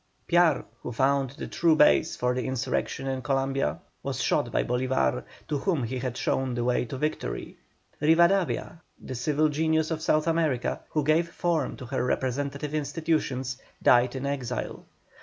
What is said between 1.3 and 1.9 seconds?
the true